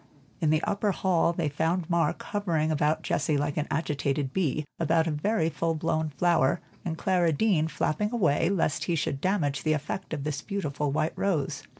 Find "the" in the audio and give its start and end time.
0.49-0.63, 9.61-9.73